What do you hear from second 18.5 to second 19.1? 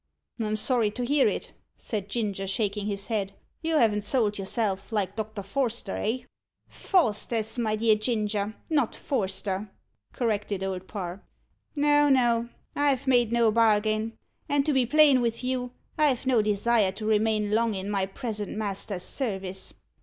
master's